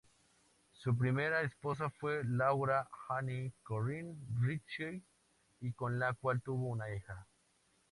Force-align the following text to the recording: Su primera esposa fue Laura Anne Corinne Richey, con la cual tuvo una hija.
Su 0.71 0.97
primera 0.97 1.43
esposa 1.43 1.91
fue 1.91 2.23
Laura 2.23 2.89
Anne 3.07 3.53
Corinne 3.61 4.15
Richey, 4.39 5.03
con 5.75 5.99
la 5.99 6.13
cual 6.15 6.41
tuvo 6.41 6.69
una 6.69 6.89
hija. 6.89 7.27